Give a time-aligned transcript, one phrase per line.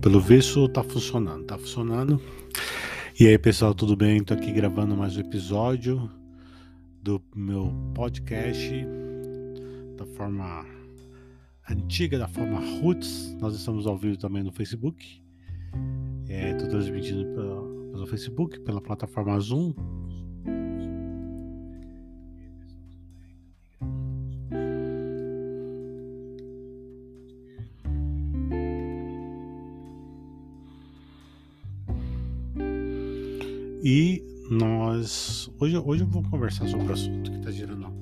[0.00, 2.18] Pelo visto tá funcionando, tá funcionando.
[3.18, 4.24] E aí, pessoal, tudo bem?
[4.24, 6.10] Tô aqui gravando mais um episódio
[7.02, 8.72] do meu podcast
[9.98, 10.64] da forma
[11.68, 13.36] antiga, da forma roots.
[13.40, 15.22] Nós estamos ao vivo também no Facebook.
[16.30, 19.74] É, tô transmitindo pelo, pelo Facebook, pela plataforma Zoom.
[35.90, 37.92] Hoje, eu vou conversar sobre o assunto que está gerando.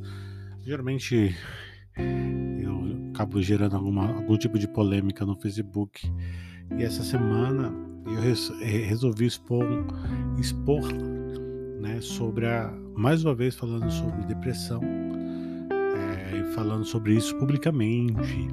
[0.62, 1.34] Geralmente
[1.96, 6.06] eu acabo gerando alguma, algum tipo de polêmica no Facebook.
[6.76, 7.72] E essa semana
[8.04, 9.64] eu res, resolvi expor,
[10.38, 10.82] expor
[11.80, 12.70] né, sobre a.
[12.94, 14.82] Mais uma vez falando sobre depressão.
[15.72, 18.48] É, falando sobre isso publicamente.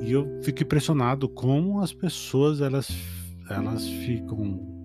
[0.00, 2.90] E eu fico impressionado como as pessoas elas,
[3.50, 4.75] elas ficam.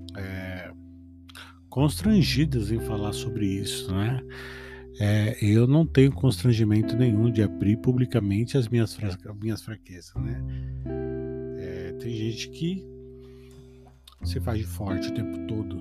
[1.72, 4.22] Constrangidas em falar sobre isso, né?
[5.00, 10.44] É, eu não tenho constrangimento nenhum de abrir publicamente as minhas, fra minhas fraquezas, né?
[11.58, 12.86] É, tem gente que
[14.26, 15.78] se faz de forte o tempo todo,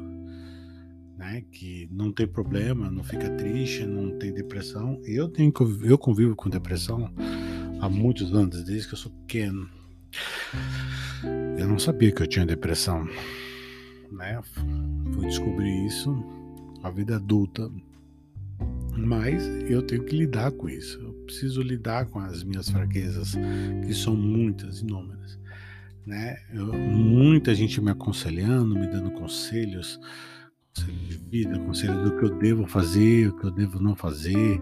[1.19, 1.43] né?
[1.51, 5.03] Que não tem problema, não fica triste, não tem depressão.
[5.05, 5.53] Eu tenho
[5.83, 7.13] eu convivo com depressão
[7.81, 9.69] há muitos anos, desde que eu sou pequeno.
[11.59, 13.09] Eu não sabia que eu tinha depressão
[14.13, 14.41] né?
[15.21, 16.25] Fui descobrir isso
[16.83, 17.71] a vida adulta.
[18.97, 20.99] Mas eu tenho que lidar com isso.
[20.99, 23.37] Eu preciso lidar com as minhas fraquezas,
[23.87, 25.39] que são muitas, inúmeras.
[26.07, 26.39] Né?
[26.55, 30.01] Eu, muita gente me aconselhando, me dando conselhos,
[30.75, 34.59] conselho de vida, conselho do que eu devo fazer, o que eu devo não fazer.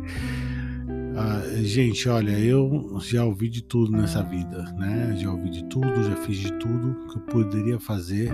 [1.20, 5.16] Ah, gente, olha, eu já ouvi de tudo nessa vida, né?
[5.16, 8.30] Já ouvi de tudo, já fiz de tudo que eu poderia fazer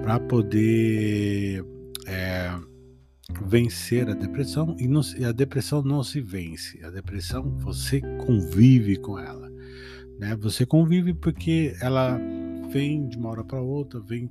[0.00, 1.64] para poder
[2.06, 2.54] é,
[3.46, 6.80] vencer a depressão e, não, a depressão não se vence.
[6.84, 9.50] A depressão você convive com ela,
[10.16, 10.36] né?
[10.36, 12.16] Você convive porque ela
[12.70, 14.30] vem de uma hora para outra, vem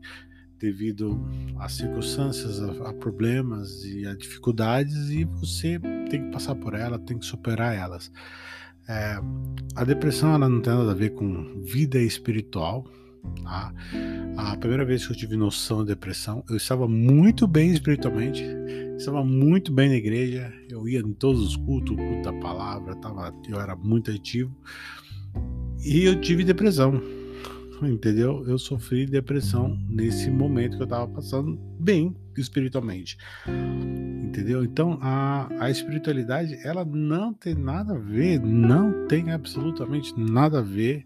[0.63, 1.19] devido
[1.59, 5.77] às circunstâncias, a, a, problemas e a dificuldades e você
[6.09, 8.09] tem que passar por ela, tem que superar elas.
[8.87, 9.19] É,
[9.75, 12.85] a depressão ela não tem nada a ver com vida espiritual.
[13.43, 13.73] Tá?
[14.37, 18.43] A primeira vez que eu tive noção de depressão, eu estava muito bem espiritualmente,
[18.97, 23.33] estava muito bem na igreja, eu ia em todos os cultos, culto da palavra, tava,
[23.49, 24.55] eu era muito ativo
[25.85, 27.01] e eu tive depressão
[27.87, 28.43] entendeu?
[28.47, 33.17] Eu sofri depressão nesse momento que eu estava passando bem espiritualmente,
[34.25, 34.63] entendeu?
[34.63, 40.61] Então a, a espiritualidade ela não tem nada a ver, não tem absolutamente nada a
[40.61, 41.05] ver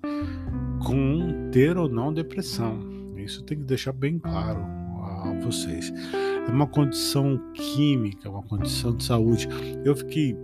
[0.86, 2.80] com ter ou não depressão.
[3.18, 5.92] Isso tem que deixar bem claro a vocês.
[6.48, 9.50] É uma condição química, uma condição de saúde.
[9.84, 10.38] Eu fiquei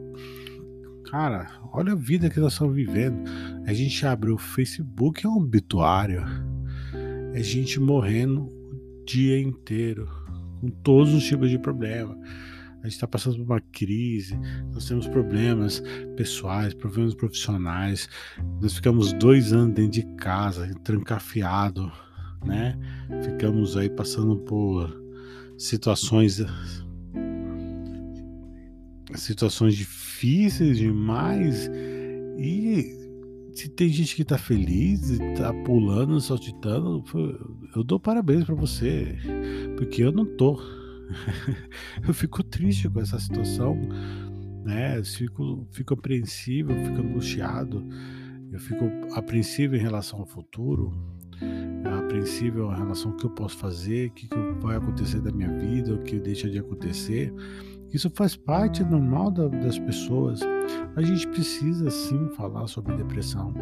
[1.13, 3.29] Cara, olha a vida que nós estamos vivendo.
[3.65, 6.23] A gente abre o Facebook, é um obituário.
[7.33, 10.07] É gente morrendo o dia inteiro,
[10.59, 12.17] com todos os tipos de problema.
[12.79, 14.37] A gente está passando por uma crise,
[14.73, 15.81] nós temos problemas
[16.17, 18.09] pessoais, problemas profissionais.
[18.61, 21.89] Nós ficamos dois anos dentro de casa, trancafiado,
[22.45, 22.77] né?
[23.23, 25.01] Ficamos aí passando por
[25.57, 26.43] situações
[29.15, 31.69] situações difíceis demais
[32.37, 33.02] e
[33.53, 37.03] se tem gente que tá feliz e tá pulando, saltitando,
[37.75, 39.15] eu dou parabéns para você,
[39.77, 40.59] porque eu não tô.
[42.07, 43.75] eu fico triste com essa situação,
[44.63, 44.97] né?
[44.97, 47.87] Eu fico, fico apreensivo, eu fico angustiado,
[48.51, 50.91] eu fico apreensivo em relação ao futuro,
[51.99, 55.51] apreensivo em relação ao que eu posso fazer, o que, que vai acontecer da minha
[55.59, 57.31] vida, o que deixa de acontecer.
[57.93, 60.39] Isso faz parte normal da, das pessoas.
[60.95, 63.53] A gente precisa sim falar sobre depressão.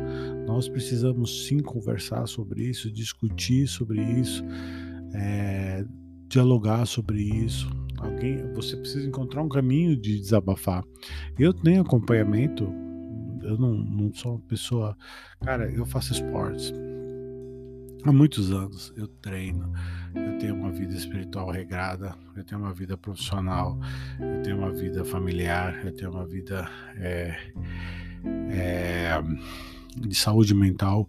[0.47, 4.43] Nós precisamos sim conversar sobre isso, discutir sobre isso,
[5.13, 5.85] é,
[6.27, 7.69] dialogar sobre isso.
[7.99, 10.83] Alguém, você precisa encontrar um caminho de desabafar.
[11.37, 12.63] Eu tenho acompanhamento.
[13.43, 14.97] Eu não, não sou uma pessoa.
[15.41, 16.73] Cara, eu faço esportes
[18.05, 19.71] há muitos anos eu treino,
[20.15, 23.79] eu tenho uma vida espiritual regrada, eu tenho uma vida profissional,
[24.19, 26.67] eu tenho uma vida familiar, eu tenho uma vida
[26.97, 27.37] é,
[28.49, 29.21] é,
[29.95, 31.07] de saúde mental,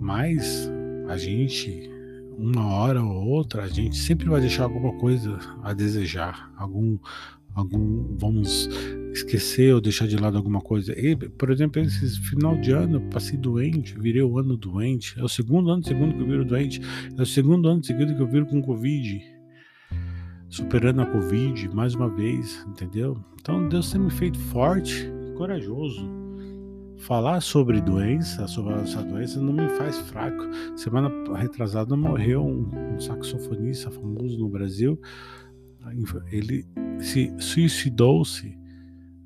[0.00, 0.70] mas
[1.08, 1.90] a gente,
[2.36, 6.98] uma hora ou outra, a gente sempre vai deixar alguma coisa a desejar, algum,
[7.54, 8.68] algum vamos
[9.12, 10.92] esquecer ou deixar de lado alguma coisa.
[10.98, 15.18] E, por exemplo, esse final de ano eu passei doente, virei o ano doente.
[15.18, 16.80] É o segundo ano segundo que eu viro doente.
[17.16, 19.20] É o segundo ano seguido que eu viro com Covid.
[20.48, 23.22] Superando a Covid mais uma vez, entendeu?
[23.40, 26.08] Então Deus tem me feito forte e corajoso.
[26.98, 30.42] Falar sobre doença, sobre essa doença, não me faz fraco.
[30.76, 35.00] Semana retrasada morreu um, um saxofonista famoso no Brasil.
[36.32, 36.66] Ele
[36.98, 38.58] se suicidou-se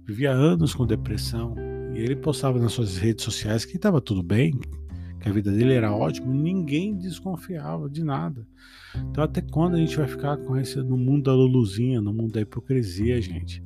[0.07, 1.55] vivia anos com depressão
[1.95, 4.59] e ele postava nas suas redes sociais que estava tudo bem,
[5.21, 8.47] que a vida dele era ótima, ninguém desconfiava de nada.
[9.11, 12.33] Então até quando a gente vai ficar com esse no mundo da luluzinha, no mundo
[12.33, 13.63] da hipocrisia, gente?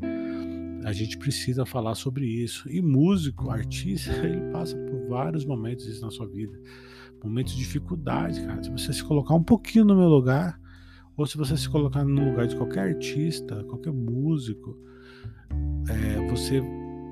[0.84, 2.70] A gente precisa falar sobre isso.
[2.70, 6.56] E músico, artista, ele passa por vários momentos isso na sua vida.
[7.24, 8.62] Momentos de dificuldade, cara.
[8.62, 10.60] Se você se colocar um pouquinho no meu lugar,
[11.16, 14.78] ou se você se colocar no lugar de qualquer artista, qualquer músico,
[15.88, 16.62] é, você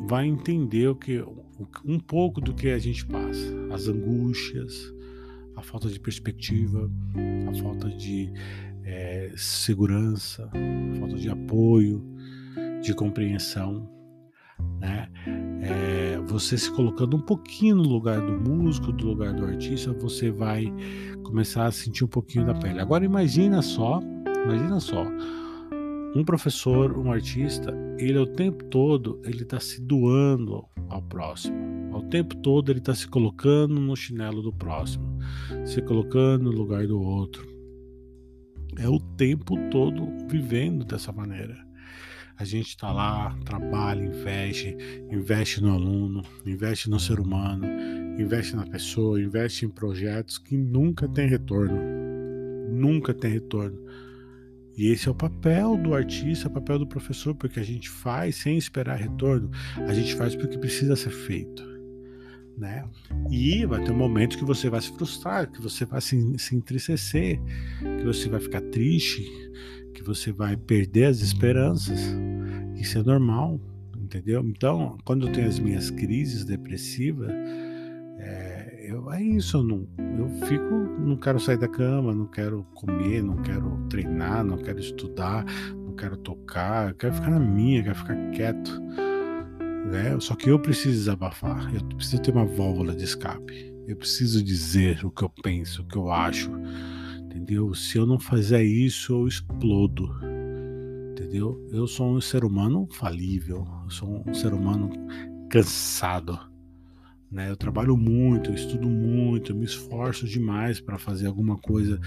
[0.06, 1.24] vai entender o que
[1.84, 4.92] um pouco do que a gente passa, as angústias,
[5.56, 6.90] a falta de perspectiva,
[7.48, 8.32] a falta de
[8.84, 12.04] é, segurança, a falta de apoio,
[12.82, 13.88] de compreensão,
[14.80, 15.08] né?
[15.62, 20.30] É, você se colocando um pouquinho no lugar do músico, do lugar do artista, você
[20.30, 20.72] vai
[21.22, 22.80] começar a sentir um pouquinho da pele.
[22.80, 24.00] Agora imagina só,
[24.44, 25.06] imagina só,
[26.14, 31.92] um professor, um artista, ele o tempo todo ele está se doando ao próximo.
[31.92, 35.18] Ao tempo todo ele está se colocando no chinelo do próximo,
[35.64, 37.44] se colocando no lugar do outro.
[38.78, 41.56] É o tempo todo vivendo dessa maneira.
[42.36, 44.76] A gente está lá, trabalha, investe,
[45.10, 47.64] investe no aluno, investe no ser humano,
[48.18, 51.80] investe na pessoa, investe em projetos que nunca tem retorno.
[52.70, 53.78] Nunca tem retorno
[54.76, 57.88] e esse é o papel do artista, é o papel do professor, porque a gente
[57.88, 61.62] faz sem esperar retorno, a gente faz porque precisa ser feito.
[62.56, 62.84] Né?
[63.30, 67.40] E vai ter momentos que você vai se frustrar, que você vai se, se entristecer,
[67.98, 69.24] que você vai ficar triste,
[69.92, 72.00] que você vai perder as esperanças.
[72.76, 73.60] Isso é normal,
[73.96, 74.44] entendeu?
[74.44, 77.32] Então, quando eu tenho as minhas crises depressivas,
[79.12, 83.36] é, isso, eu, não, eu fico, não quero sair da cama, não quero comer, não
[83.42, 88.30] quero treinar, não quero estudar, não quero tocar, eu quero ficar na minha, quero ficar
[88.30, 88.80] quieto.
[89.90, 90.18] Né?
[90.20, 95.04] Só que eu preciso desabafar, eu preciso ter uma válvula de escape, eu preciso dizer
[95.04, 96.50] o que eu penso, o que eu acho,
[97.20, 97.74] entendeu?
[97.74, 100.08] Se eu não fizer isso, eu explodo,
[101.10, 101.62] entendeu?
[101.70, 104.90] Eu sou um ser humano falível, eu sou um ser humano
[105.50, 106.53] cansado
[107.34, 107.50] né?
[107.50, 112.00] Eu trabalho muito, eu estudo muito, eu me esforço demais para fazer alguma coisa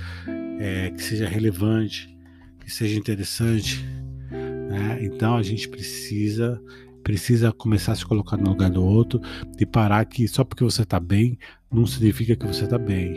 [0.58, 2.18] é, que seja relevante,
[2.62, 3.86] que seja interessante.
[4.32, 5.00] Né?
[5.04, 6.62] Então a gente precisa
[7.04, 9.22] precisa começar a se colocar no lugar do outro
[9.58, 11.38] e parar que só porque você está bem
[11.72, 13.12] não significa que você está bem.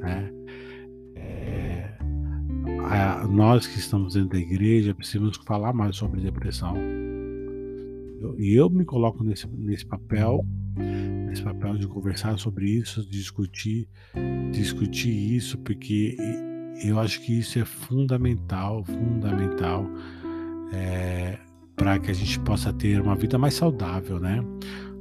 [0.00, 0.30] Né?
[1.16, 1.96] É,
[3.30, 6.76] nós que estamos dentro da igreja precisamos falar mais sobre depressão.
[8.38, 10.46] E eu, eu me coloco nesse, nesse papel
[11.30, 13.88] esse papel de conversar sobre isso, discutir,
[14.52, 16.16] discutir isso, porque
[16.84, 19.86] eu acho que isso é fundamental, fundamental
[20.72, 21.38] é,
[21.76, 24.42] para que a gente possa ter uma vida mais saudável, né?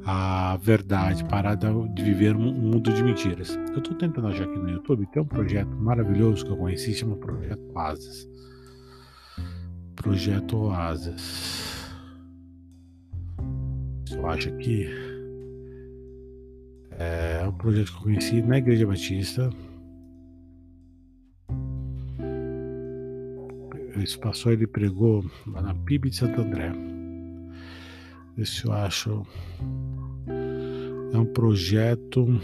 [0.04, 3.56] A verdade, parar de viver um mundo de mentiras.
[3.56, 7.16] Eu estou tentando achar aqui no YouTube, tem um projeto maravilhoso que eu conheci, chama
[7.18, 8.28] Projeto Oasis.
[9.96, 11.86] Projeto Oasis.
[14.12, 15.11] Eu acho que
[17.42, 19.50] é um projeto que eu conheci na Igreja Batista.
[24.02, 26.72] Esse pastor ele pregou lá na PIB de Santo André.
[28.38, 29.26] Esse eu acho.
[31.14, 32.42] É um projeto.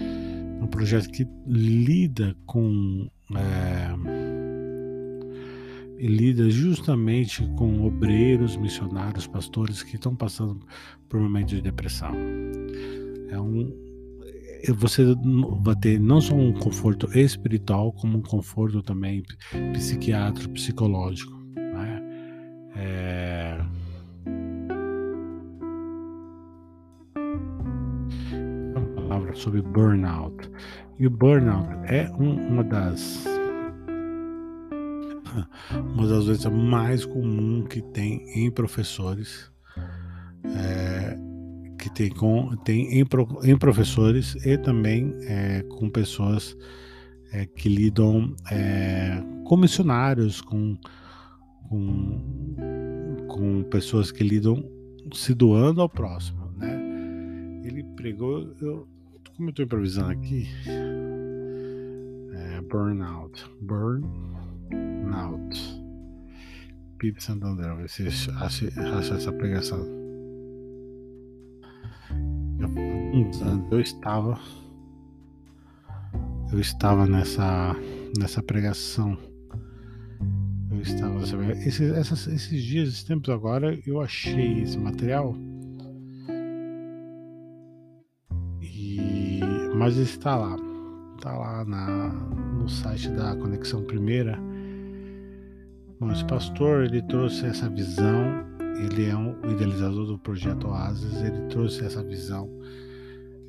[0.00, 3.08] É um projeto que lida com.
[3.34, 4.07] É,
[5.98, 10.60] e lida justamente com obreiros, missionários, pastores que estão passando
[11.08, 12.12] por momentos de depressão.
[13.30, 13.88] É um
[14.74, 15.04] você
[15.60, 19.22] vai ter não só um conforto espiritual, como um conforto também
[19.72, 21.32] psiquiátrico, psicológico.
[21.54, 22.02] Né?
[22.76, 23.58] É...
[28.74, 30.50] Uma palavra sobre burnout.
[30.98, 33.37] E o burnout é um, uma das
[35.94, 39.50] uma das doenças mais comuns que tem em professores,
[40.44, 41.18] é,
[41.78, 43.04] que tem, com, tem em,
[43.44, 46.56] em professores e também é, com pessoas
[47.32, 48.34] é, que lidam
[49.44, 50.76] com missionários, com,
[51.68, 54.64] com, com pessoas que lidam
[55.12, 56.76] se doando ao próximo, né?
[57.64, 58.86] Ele pregou, eu,
[59.36, 60.46] como eu estou improvisando aqui,
[62.68, 63.44] burnout,
[65.08, 65.80] burnout.
[66.98, 68.08] Pipe Santander, se
[68.40, 68.66] acha,
[68.98, 69.86] acha essa pregação.
[72.60, 74.38] Eu, eu estava,
[76.52, 77.74] eu estava nessa,
[78.18, 79.16] nessa pregação
[80.70, 81.22] eu estava.
[81.52, 85.34] Esses, essas, esses dias, esses tempos agora, eu achei esse material.
[88.60, 89.40] E,
[89.74, 90.56] mas está lá.
[91.16, 92.08] Está lá na,
[92.58, 94.38] no site da Conexão Primeira.
[96.00, 98.46] Bom, esse pastor ele trouxe essa visão.
[98.78, 101.20] Ele é um, idealizador do projeto Oasis.
[101.22, 102.48] Ele trouxe essa visão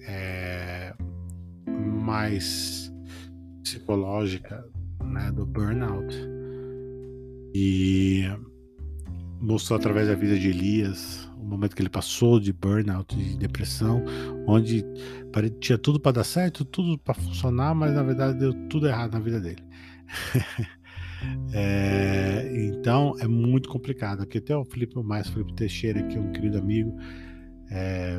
[0.07, 0.95] é,
[1.67, 2.91] mais
[3.61, 4.65] psicológica
[5.03, 6.15] né, do burnout
[7.53, 8.23] e
[9.39, 14.03] mostrou através da vida de Elias o momento que ele passou de burnout, de depressão,
[14.47, 14.83] onde
[15.59, 19.19] tinha tudo para dar certo, tudo para funcionar, mas na verdade deu tudo errado na
[19.19, 19.63] vida dele.
[21.53, 24.21] é, então é muito complicado.
[24.21, 26.95] Aqui até o Felipe mais Felipe Teixeira, que é um querido amigo,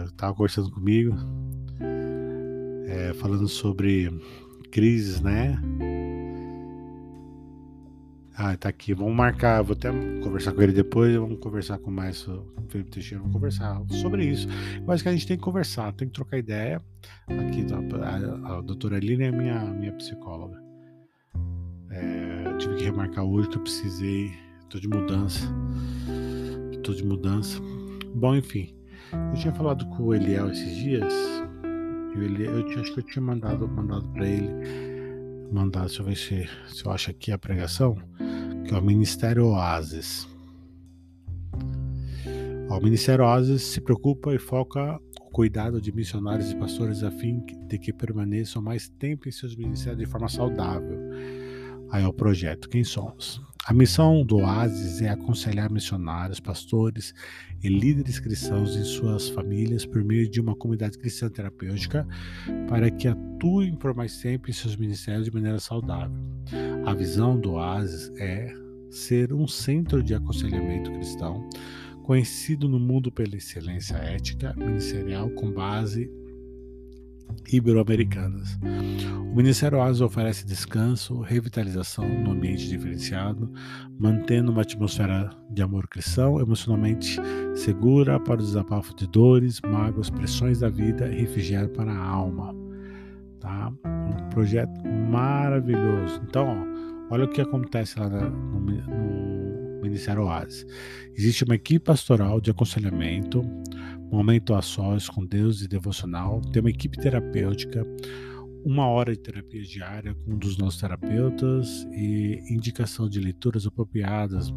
[0.06, 1.14] estava é, conversando comigo,
[2.86, 4.10] é, falando sobre
[4.70, 5.60] crises, né?
[8.42, 8.94] Ah, tá aqui.
[8.94, 9.60] Vamos marcar.
[9.60, 9.90] Vou até
[10.22, 11.14] conversar com ele depois.
[11.14, 13.18] Vamos conversar com mais o Felipe Teixeira.
[13.18, 14.48] Vamos conversar sobre isso.
[14.88, 16.80] Acho que a gente tem que conversar, tem que trocar ideia.
[17.26, 17.66] Aqui,
[18.02, 20.58] a, a doutora Aline é minha, minha psicóloga.
[21.90, 22.39] É,
[22.70, 24.32] tive que remarcar hoje que eu precisei.
[24.68, 25.40] Tô de mudança.
[26.82, 27.60] Tô de mudança.
[28.14, 28.74] Bom, enfim.
[29.12, 31.12] Eu tinha falado com o Eliel esses dias.
[32.14, 34.50] Eu, eu, acho que eu tinha mandado, mandado para ele
[35.50, 37.96] mandar, deixa eu ver se, se eu acho aqui a pregação
[38.66, 40.28] que é o Ministério Oasis.
[42.68, 47.44] O Ministério Oasis se preocupa e foca o cuidado de missionários e pastores a fim
[47.66, 51.09] de que permaneçam mais tempo em seus ministérios de forma saudável.
[51.90, 53.42] Aí é o projeto Quem Somos.
[53.66, 57.12] A missão do Oasis é aconselhar missionários, pastores
[57.62, 62.06] e líderes cristãos em suas famílias por meio de uma comunidade cristã terapêutica
[62.68, 66.16] para que atuem por mais tempo em seus ministérios de maneira saudável.
[66.86, 68.52] A visão do Oasis é
[68.90, 71.48] ser um centro de aconselhamento cristão,
[72.02, 76.10] conhecido no mundo pela excelência ética ministerial com base
[77.52, 78.58] ibero-americanas.
[79.32, 83.52] O Ministério Oasis oferece descanso, revitalização no ambiente diferenciado,
[83.98, 87.20] mantendo uma atmosfera de amor cristão, emocionalmente
[87.54, 92.54] segura para o desabafo de dores, mágoas, pressões da vida e refrigério para a alma.
[93.38, 93.72] Tá?
[93.84, 96.20] Um projeto maravilhoso.
[96.26, 100.64] Então, ó, Olha o que acontece lá no, no Ministério Oasis.
[101.16, 103.42] Existe uma equipe pastoral de aconselhamento,
[104.10, 107.86] momento a sós com Deus e devocional, tem uma equipe terapêutica,
[108.64, 114.52] uma hora de terapia diária com um dos nossos terapeutas e indicação de leituras apropriadas,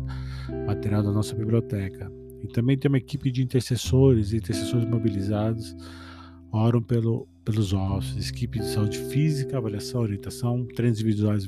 [0.65, 2.11] material da nossa biblioteca.
[2.43, 5.75] E também tem uma equipe de intercessores e intercessores mobilizados,
[6.51, 11.47] oram pelo, pelos ossos, equipe de saúde física, avaliação, orientação, treinos individuais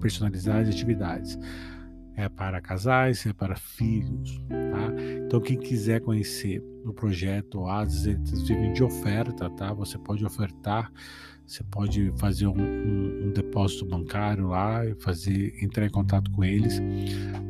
[0.00, 1.38] personalizados e atividades.
[2.16, 4.94] É para casais, é para filhos, tá?
[5.26, 9.72] Então quem quiser conhecer o projeto Oasis, eles vivem de oferta, tá?
[9.74, 10.90] Você pode ofertar,
[11.46, 16.42] você pode fazer um, um, um depósito bancário lá e fazer, entrar em contato com
[16.42, 16.80] eles.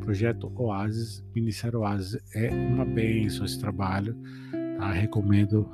[0.01, 4.15] Projeto Oasis, Ministério Oasis é uma benção esse trabalho,
[4.77, 4.91] tá?
[4.91, 5.67] Recomendo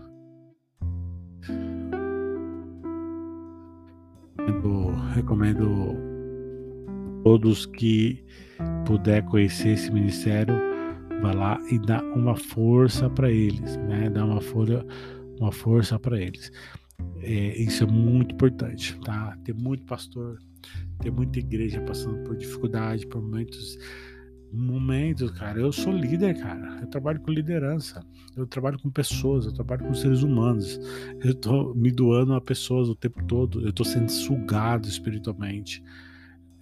[5.14, 5.96] recomendo
[7.24, 8.24] todos que
[8.86, 10.56] puder conhecer esse ministério,
[11.22, 14.10] vá lá e dá uma força para eles, né?
[14.10, 14.86] Dá uma folha,
[15.40, 16.52] uma força para eles.
[17.22, 19.38] É, isso é muito importante, tá?
[19.44, 20.38] Tem muito pastor,
[21.00, 23.78] tem muita igreja passando por dificuldade, por momentos
[24.54, 25.60] momentos, cara.
[25.60, 26.78] Eu sou líder, cara.
[26.80, 28.06] Eu trabalho com liderança.
[28.38, 30.80] Eu trabalho com pessoas, eu trabalho com seres humanos.
[31.24, 33.66] Eu tô me doando a pessoas o tempo todo.
[33.66, 35.84] Eu tô sendo sugado espiritualmente.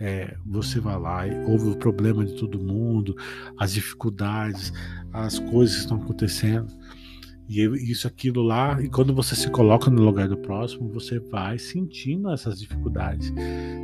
[0.04, 3.16] É, você vai lá e ouve o problema de todo mundo,
[3.56, 4.74] as dificuldades,
[5.14, 6.74] as coisas que estão acontecendo.
[7.52, 11.60] E isso, aquilo lá, e quando você se coloca no lugar do próximo, você vai
[11.60, 13.30] sentindo essas dificuldades.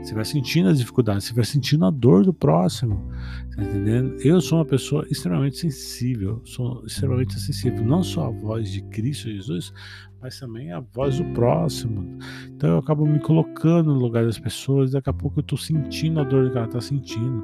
[0.01, 3.11] Você vai sentindo as dificuldades, você vai sentindo a dor do próximo.
[3.53, 4.15] Tá entendendo?
[4.21, 9.29] Eu sou uma pessoa extremamente sensível, sou extremamente sensível, não só à voz de Cristo
[9.29, 9.73] Jesus,
[10.21, 12.17] mas também à voz do próximo.
[12.47, 16.21] Então eu acabo me colocando no lugar das pessoas, daqui a pouco eu estou sentindo
[16.21, 17.43] a dor que ela está sentindo.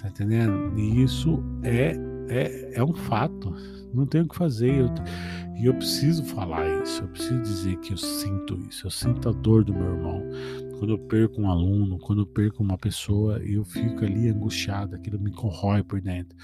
[0.00, 0.78] Tá entendendo?
[0.78, 3.54] E isso é é, é um fato.
[3.92, 4.72] Não tenho o que fazer.
[4.80, 4.88] Eu,
[5.56, 7.02] e eu preciso falar isso.
[7.02, 8.86] Eu preciso dizer que eu sinto isso.
[8.86, 10.22] Eu sinto a dor do meu irmão.
[10.78, 14.94] Quando eu perco um aluno, quando eu perco uma pessoa, eu fico ali angustiado.
[14.94, 16.36] Aquilo me corrói por dentro.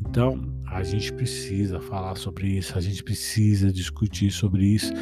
[0.00, 4.92] Então, a gente precisa falar sobre isso, a gente precisa discutir sobre isso,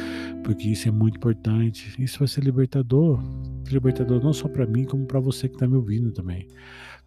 [0.43, 1.93] porque isso é muito importante.
[2.01, 3.21] Isso vai ser libertador,
[3.69, 6.47] libertador não só para mim, como para você que está me ouvindo também.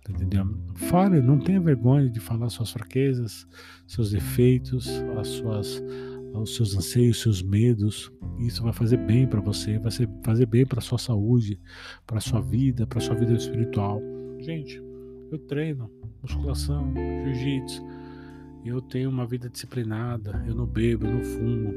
[0.05, 0.15] Tá?
[0.75, 3.47] Fale, não tenha vergonha de falar suas fraquezas,
[3.87, 4.89] seus defeitos,
[5.19, 5.83] as suas,
[6.35, 8.11] os seus anseios, seus medos.
[8.39, 9.91] Isso vai fazer bem para você, vai
[10.25, 11.61] fazer bem para sua saúde,
[12.07, 14.01] para sua vida, para sua vida espiritual.
[14.41, 14.83] Gente,
[15.31, 15.91] eu treino
[16.23, 16.93] musculação,
[17.25, 17.83] jiu-jitsu.
[18.65, 21.75] Eu tenho uma vida disciplinada, eu não bebo, eu não fumo.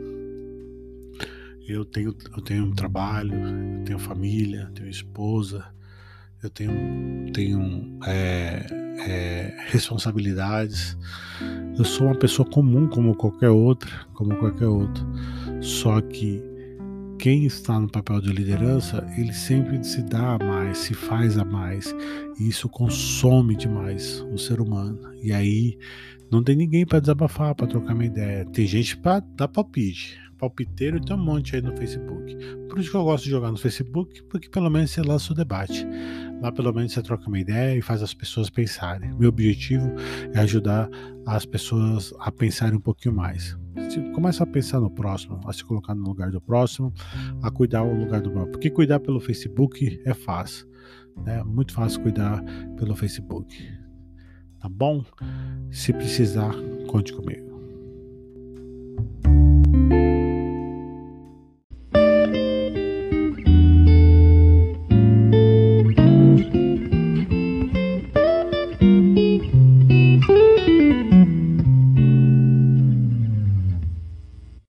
[1.67, 5.73] Eu tenho, eu tenho um trabalho, eu tenho família, tenho esposa,
[6.43, 8.65] eu tenho, tenho é,
[9.07, 10.97] é, responsabilidades.
[11.77, 15.05] Eu sou uma pessoa comum como qualquer outra, como qualquer outro.
[15.61, 16.43] Só que
[17.19, 21.45] quem está no papel de liderança, ele sempre se dá a mais, se faz a
[21.45, 21.93] mais,
[22.39, 24.99] e isso consome demais o ser humano.
[25.21, 25.77] E aí
[26.31, 28.45] não tem ninguém para desabafar, para trocar uma ideia.
[28.45, 30.19] Tem gente para dar palpite.
[30.39, 32.35] Palpiteiro tem um monte aí no Facebook.
[32.67, 35.35] Por isso que eu gosto de jogar no Facebook, porque pelo menos você lança o
[35.35, 35.85] debate.
[36.41, 39.13] Lá pelo menos você troca uma ideia e faz as pessoas pensarem.
[39.13, 39.93] Meu objetivo
[40.33, 40.89] é ajudar
[41.25, 43.55] as pessoas a pensarem um pouquinho mais.
[43.75, 46.91] Você começa a pensar no próximo, a se colocar no lugar do próximo,
[47.43, 48.51] a cuidar do lugar do próximo.
[48.51, 50.67] Porque cuidar pelo Facebook é fácil.
[51.27, 52.43] É muito fácil cuidar
[52.75, 53.55] pelo Facebook.
[54.59, 55.03] Tá bom?
[55.69, 56.53] Se precisar,
[56.87, 57.50] conte comigo.